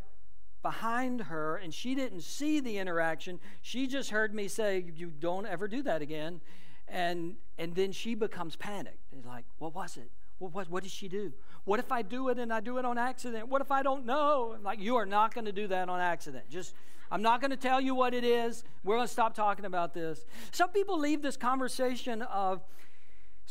[0.61, 3.39] behind her, and she didn't see the interaction.
[3.61, 6.39] She just heard me say, You don't ever do that again.
[6.87, 8.97] And, and then she becomes panicked.
[9.15, 10.09] It's like, What was it?
[10.39, 11.33] What, what, what did she do?
[11.65, 13.49] What if I do it and I do it on accident?
[13.49, 14.53] What if I don't know?
[14.55, 16.49] I'm like, you are not going to do that on accident.
[16.49, 16.73] Just,
[17.11, 18.63] I'm not going to tell you what it is.
[18.83, 20.25] We're going to stop talking about this.
[20.51, 22.61] Some people leave this conversation of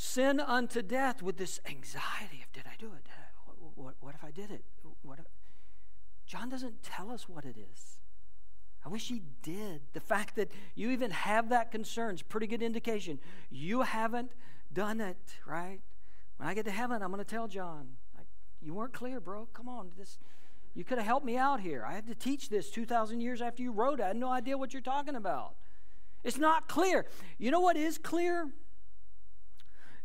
[0.01, 3.07] sin unto death with this anxiety of, did I do it?
[3.45, 4.65] What, what, what if I did it?
[5.03, 5.27] What if?
[6.27, 7.99] John doesn't tell us what it is.
[8.83, 9.83] I wish he did.
[9.93, 13.19] The fact that you even have that concern is pretty good indication.
[13.51, 14.33] You haven't
[14.73, 15.81] done it, right?
[16.39, 18.27] When I get to heaven, I'm going to tell John, like,
[18.63, 19.49] you weren't clear, bro.
[19.53, 19.91] Come on.
[19.99, 20.17] This,
[20.75, 21.85] you could have helped me out here.
[21.87, 24.05] I had to teach this 2,000 years after you wrote it.
[24.05, 25.57] I had no idea what you're talking about.
[26.25, 27.05] It's not clear.
[27.37, 28.49] You know what is clear?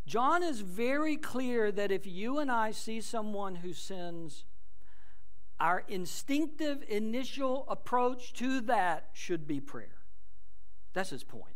[0.05, 4.45] John is very clear that if you and I see someone who sins,
[5.59, 9.95] our instinctive initial approach to that should be prayer.
[10.93, 11.55] That's his point.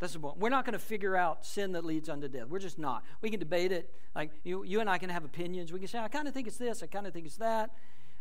[0.00, 0.38] That's the point.
[0.38, 2.48] We're not going to figure out sin that leads unto death.
[2.48, 3.04] We're just not.
[3.22, 3.90] We can debate it.
[4.14, 5.72] Like you, you and I can have opinions.
[5.72, 6.82] We can say, I kind of think it's this.
[6.82, 7.70] I kind of think it's that.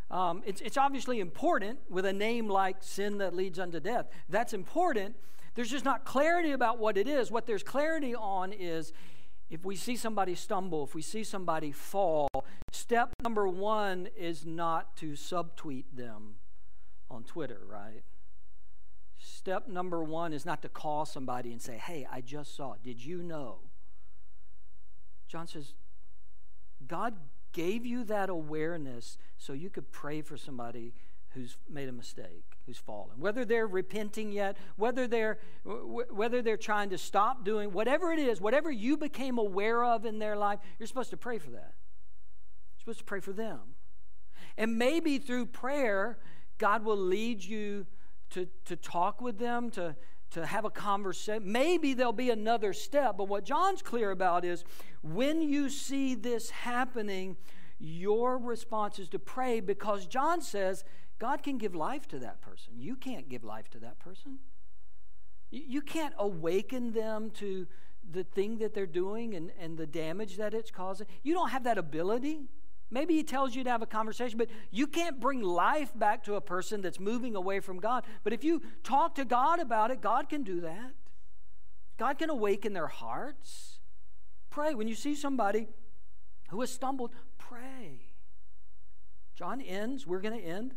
[0.10, 4.08] Um, it's, it's obviously important with a name like sin that leads unto death.
[4.30, 5.16] That's important.
[5.56, 7.32] There's just not clarity about what it is.
[7.32, 8.92] What there's clarity on is
[9.50, 12.30] if we see somebody stumble, if we see somebody fall,
[12.72, 16.36] step number one is not to subtweet them
[17.10, 18.02] on Twitter, right?
[19.20, 22.76] Step number one is not to call somebody and say, Hey, I just saw.
[22.84, 23.60] Did you know?
[25.28, 25.74] John says,
[26.88, 27.16] God
[27.54, 30.94] gave you that awareness so you could pray for somebody
[31.30, 33.20] who's made a mistake, who's fallen.
[33.20, 38.40] Whether they're repenting yet, whether they're whether they're trying to stop doing whatever it is,
[38.40, 41.74] whatever you became aware of in their life, you're supposed to pray for that.
[42.76, 43.60] You're supposed to pray for them.
[44.58, 46.20] And maybe through prayer,
[46.58, 47.86] God will lead you
[48.32, 49.96] to, to talk with them, to,
[50.32, 51.52] to have a conversation.
[51.52, 54.64] Maybe there'll be another step, but what John's clear about is
[55.02, 57.38] when you see this happening,
[57.80, 60.84] your response is to pray because John says
[61.20, 62.74] God can give life to that person.
[62.78, 64.40] You can't give life to that person.
[65.52, 67.68] You can't awaken them to
[68.12, 71.08] the thing that they're doing and, and the damage that it's causing.
[71.22, 72.42] You don't have that ability.
[72.90, 76.36] Maybe he tells you to have a conversation, but you can't bring life back to
[76.36, 78.04] a person that's moving away from God.
[78.24, 80.94] But if you talk to God about it, God can do that.
[81.98, 83.80] God can awaken their hearts.
[84.50, 84.76] Pray.
[84.76, 85.68] When you see somebody
[86.50, 88.02] who has stumbled, pray.
[89.36, 90.76] John ends, we're going to end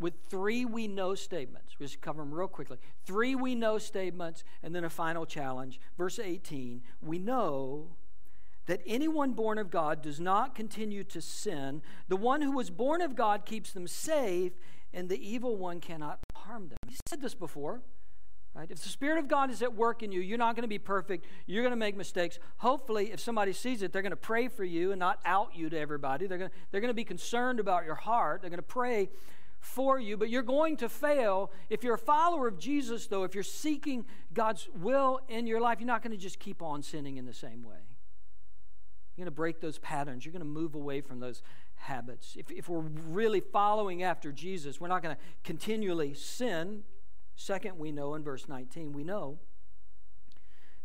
[0.00, 1.74] with three we know statements.
[1.78, 2.78] We'll just cover them real quickly.
[3.04, 5.80] Three we know statements, and then a final challenge.
[5.96, 7.96] Verse 18 We know
[8.66, 11.82] that anyone born of God does not continue to sin.
[12.08, 14.52] The one who was born of God keeps them safe,
[14.92, 16.78] and the evil one cannot harm them.
[16.86, 17.82] He said this before.
[18.54, 18.70] Right?
[18.70, 20.80] If the Spirit of God is at work in you, you're not going to be
[20.80, 21.26] perfect.
[21.46, 22.40] You're going to make mistakes.
[22.56, 25.70] Hopefully, if somebody sees it, they're going to pray for you and not out you
[25.70, 26.26] to everybody.
[26.26, 28.40] They're going to, they're going to be concerned about your heart.
[28.40, 29.10] They're going to pray
[29.60, 31.50] for you, but you're going to fail.
[31.68, 35.80] If you're a follower of Jesus, though, if you're seeking God's will in your life,
[35.80, 37.76] you're not going to just keep on sinning in the same way.
[39.16, 40.24] You're going to break those patterns.
[40.24, 41.42] You're going to move away from those
[41.74, 42.36] habits.
[42.36, 46.84] If, if we're really following after Jesus, we're not going to continually sin.
[47.34, 49.38] Second, we know in verse 19, we know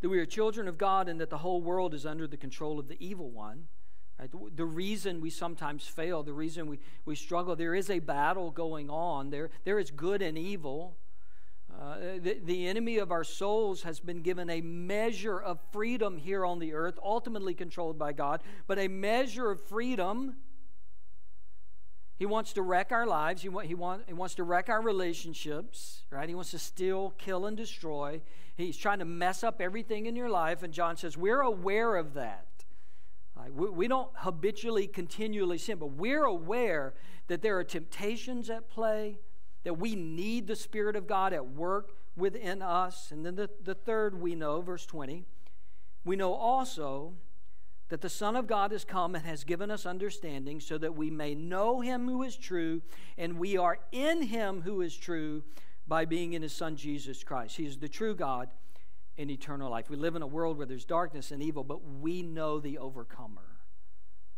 [0.02, 2.80] that we are children of God and that the whole world is under the control
[2.80, 3.66] of the evil one.
[4.20, 4.32] Right?
[4.32, 8.52] The, the, reason we sometimes fail, the reason we, we struggle, there is a battle
[8.52, 9.30] going on.
[9.30, 10.96] There, there is good and evil.
[11.72, 16.46] Uh, the, the enemy of our souls has been given a measure of freedom here
[16.46, 20.36] on the earth, ultimately controlled by God, but a measure of freedom.
[22.16, 23.42] He wants to wreck our lives.
[23.42, 26.30] He, want, he, want, he wants to wreck our relationships, right?
[26.30, 28.22] He wants to steal, kill, and destroy.
[28.56, 30.62] He's trying to mess up everything in your life.
[30.62, 32.46] And John says, We're aware of that.
[33.52, 36.94] We, we don't habitually, continually sin, but we're aware
[37.28, 39.20] that there are temptations at play
[39.64, 43.12] that we need the Spirit of God at work within us.
[43.12, 45.24] And then the, the third we know, verse 20,
[46.06, 47.14] we know also
[47.90, 51.10] that the Son of God has come and has given us understanding so that we
[51.10, 52.82] may know him who is true,
[53.18, 55.44] and we are in him who is true
[55.88, 57.58] by being in his Son Jesus Christ.
[57.58, 58.50] He is the true God
[59.18, 59.90] in eternal life.
[59.90, 63.54] We live in a world where there's darkness and evil, but we know the overcomer.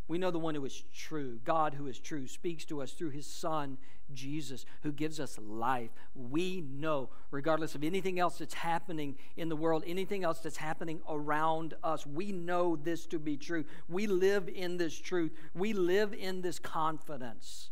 [0.07, 1.39] We know the one who is true.
[1.43, 3.77] God, who is true, speaks to us through his Son,
[4.13, 5.89] Jesus, who gives us life.
[6.13, 11.01] We know, regardless of anything else that's happening in the world, anything else that's happening
[11.09, 13.65] around us, we know this to be true.
[13.89, 15.31] We live in this truth.
[15.55, 17.71] We live in this confidence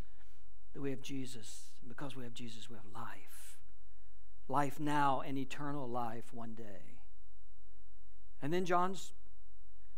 [0.74, 1.66] that we have Jesus.
[1.88, 3.60] Because we have Jesus, we have life.
[4.48, 6.93] Life now and eternal life one day.
[8.44, 9.14] And then John's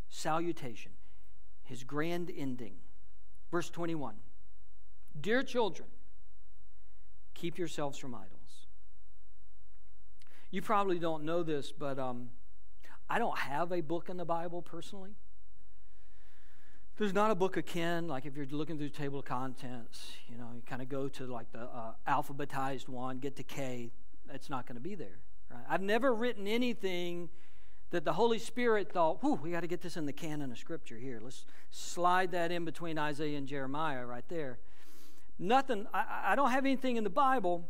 [0.07, 0.91] salutation
[1.63, 2.75] his grand ending.
[3.51, 4.15] Verse 21
[5.19, 5.89] Dear children,
[7.33, 8.29] keep yourselves from idols.
[10.51, 12.29] You probably don't know this, but um,
[13.09, 15.15] I don't have a book in the Bible personally.
[16.97, 20.37] There's not a book Ken, like if you're looking through the table of contents, you
[20.37, 23.91] know, you kind of go to like the uh, alphabetized one, get to K,
[24.33, 25.19] it's not going to be there.
[25.51, 25.63] Right?
[25.67, 27.29] I've never written anything
[27.95, 30.57] that the Holy Spirit thought, whew, we got to get this in the canon of
[30.57, 31.21] Scripture here.
[31.23, 34.59] Let's slide that in between Isaiah and Jeremiah right there.
[35.39, 37.69] Nothing, I, I don't have anything in the Bible,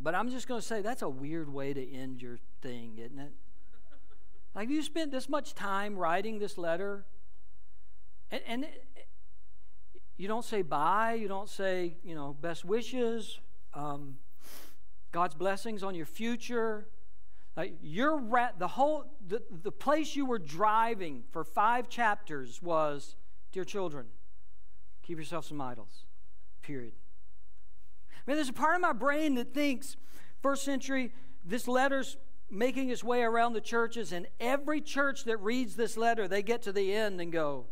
[0.00, 3.18] but I'm just going to say that's a weird way to end your thing, isn't
[3.18, 3.32] it?
[4.54, 7.04] Like you spent this much time writing this letter,
[8.30, 8.88] and, and it,
[10.16, 13.38] you don't say bye, you don't say, you know, best wishes,
[13.74, 14.16] um,
[15.12, 16.88] God's blessings on your future.
[17.58, 18.22] Uh, like you're
[18.58, 23.16] the whole the, the place you were driving for five chapters was,
[23.52, 24.06] dear children,
[25.02, 26.04] keep yourself some idols.
[26.62, 26.92] Period.
[28.10, 29.96] I mean, there's a part of my brain that thinks
[30.40, 31.12] first century,
[31.44, 32.16] this letter's
[32.50, 36.62] making its way around the churches, and every church that reads this letter, they get
[36.62, 37.66] to the end and go,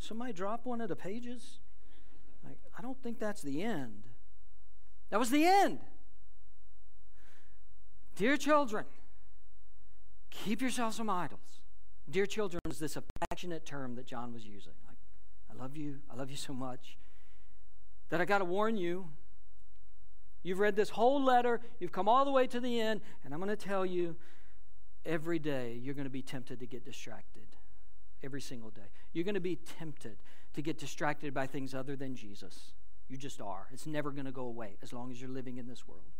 [0.00, 1.58] Somebody drop one of the pages?
[2.44, 4.04] Like, I don't think that's the end.
[5.10, 5.80] That was the end.
[8.18, 8.84] Dear children,
[10.28, 11.60] keep yourselves from idols.
[12.10, 14.72] Dear children is this affectionate term that John was using.
[14.88, 14.96] Like,
[15.48, 16.00] I love you.
[16.10, 16.98] I love you so much
[18.08, 19.06] that I got to warn you.
[20.42, 23.38] You've read this whole letter, you've come all the way to the end, and I'm
[23.38, 24.16] going to tell you
[25.06, 27.46] every day you're going to be tempted to get distracted.
[28.24, 28.90] Every single day.
[29.12, 30.16] You're going to be tempted
[30.54, 32.72] to get distracted by things other than Jesus.
[33.08, 33.68] You just are.
[33.72, 36.10] It's never going to go away as long as you're living in this world.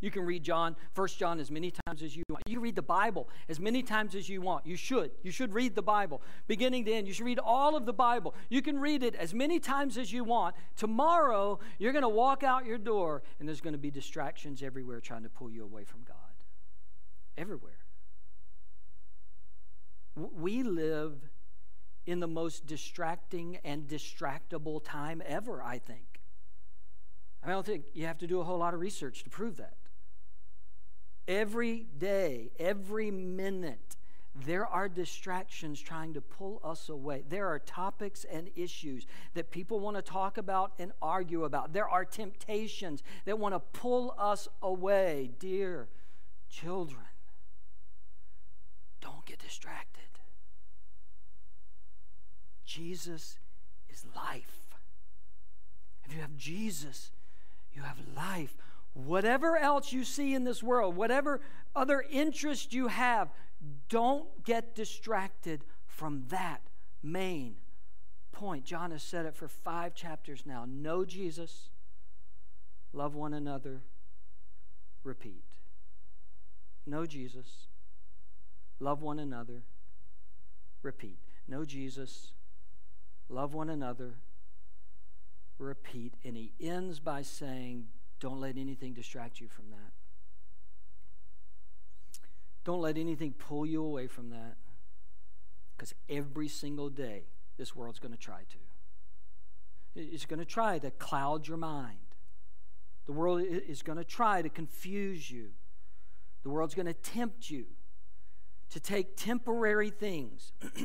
[0.00, 2.42] You can read John, First John, as many times as you want.
[2.46, 4.66] You read the Bible as many times as you want.
[4.66, 5.10] You should.
[5.22, 7.06] You should read the Bible, beginning to end.
[7.06, 8.34] You should read all of the Bible.
[8.48, 10.54] You can read it as many times as you want.
[10.76, 15.00] Tomorrow, you're going to walk out your door, and there's going to be distractions everywhere
[15.00, 16.16] trying to pull you away from God.
[17.36, 17.72] Everywhere.
[20.16, 21.28] We live
[22.06, 26.20] in the most distracting and distractible time ever, I think.
[27.42, 29.74] I don't think you have to do a whole lot of research to prove that.
[31.28, 33.96] Every day, every minute,
[34.34, 37.24] there are distractions trying to pull us away.
[37.28, 41.72] There are topics and issues that people want to talk about and argue about.
[41.72, 45.30] There are temptations that want to pull us away.
[45.38, 45.88] Dear
[46.48, 47.04] children,
[49.00, 50.00] don't get distracted.
[52.64, 53.36] Jesus
[53.88, 54.68] is life.
[56.04, 57.10] If you have Jesus,
[57.72, 58.56] you have life.
[58.92, 61.40] Whatever else you see in this world, whatever
[61.74, 63.30] other interest you have,
[63.88, 66.60] don't get distracted from that
[67.02, 67.56] main
[68.32, 68.64] point.
[68.64, 70.64] John has said it for five chapters now.
[70.66, 71.68] Know Jesus,
[72.92, 73.82] love one another,
[75.04, 75.44] repeat.
[76.86, 77.68] Know Jesus,
[78.80, 79.62] love one another,
[80.82, 81.18] repeat.
[81.46, 82.32] Know Jesus,
[83.28, 84.14] love one another,
[85.58, 86.14] repeat.
[86.24, 87.88] And he ends by saying,
[88.20, 89.92] don't let anything distract you from that.
[92.64, 94.56] Don't let anything pull you away from that.
[95.76, 97.24] Because every single day,
[97.56, 100.00] this world's going to try to.
[100.00, 101.96] It's going to try to cloud your mind.
[103.06, 105.48] The world is going to try to confuse you.
[106.42, 107.64] The world's going to tempt you
[108.68, 110.52] to take temporary things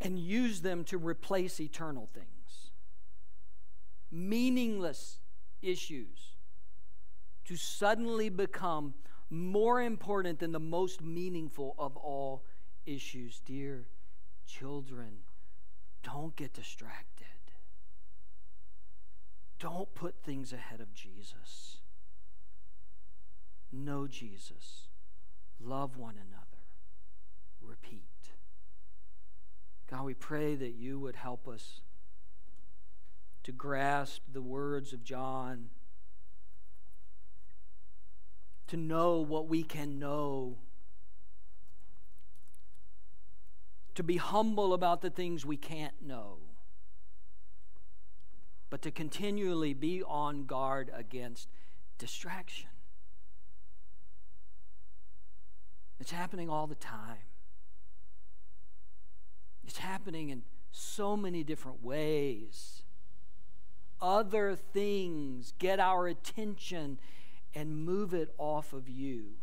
[0.00, 2.70] and use them to replace eternal things.
[4.10, 5.18] Meaningless
[5.66, 6.36] issues
[7.44, 8.94] to suddenly become
[9.30, 12.44] more important than the most meaningful of all
[12.86, 13.40] issues.
[13.44, 13.86] Dear
[14.46, 15.18] children,
[16.02, 17.26] don't get distracted.
[19.58, 21.78] Don't put things ahead of Jesus.
[23.72, 24.88] Know Jesus.
[25.60, 26.44] Love one another.
[27.60, 28.02] Repeat.
[29.90, 31.80] God, we pray that you would help us
[33.46, 35.66] to grasp the words of John,
[38.66, 40.58] to know what we can know,
[43.94, 46.38] to be humble about the things we can't know,
[48.68, 51.48] but to continually be on guard against
[51.98, 52.70] distraction.
[56.00, 57.28] It's happening all the time.
[59.64, 60.42] It's happening in
[60.72, 62.82] so many different ways.
[64.00, 66.98] Other things get our attention
[67.54, 69.34] and move it off of you.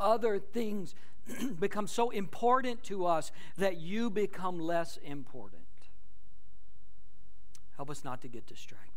[0.00, 0.94] Other things
[1.60, 5.62] become so important to us that you become less important.
[7.76, 8.94] Help us not to get distracted.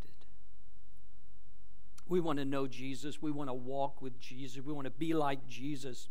[2.08, 3.20] We want to know Jesus.
[3.20, 4.64] We want to walk with Jesus.
[4.64, 6.08] We want to be like Jesus.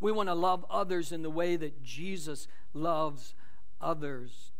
[0.00, 3.34] We want to love others in the way that Jesus loves
[3.80, 4.51] others.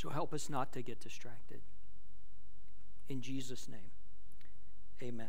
[0.00, 1.60] So help us not to get distracted.
[3.10, 3.90] In Jesus' name,
[5.02, 5.28] amen.